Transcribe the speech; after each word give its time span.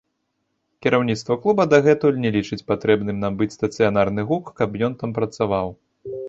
Кіраўніцтва 0.85 1.35
клуба 1.43 1.65
дагэтуль 1.73 2.17
не 2.23 2.31
лічыць 2.37 2.59
патрэбным 2.71 3.19
набыць 3.25 3.49
стацыянарны 3.57 4.21
гук, 4.33 4.51
каб 4.63 4.81
ён 4.89 4.97
там 5.05 5.15
працаваў. 5.21 5.73